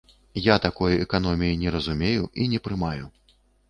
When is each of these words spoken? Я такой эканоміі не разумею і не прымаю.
Я 0.45 0.55
такой 0.63 0.97
эканоміі 1.05 1.61
не 1.67 1.77
разумею 1.79 2.29
і 2.43 2.51
не 2.53 2.59
прымаю. 2.67 3.05